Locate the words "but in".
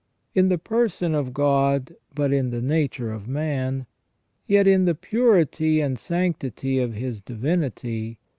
2.15-2.49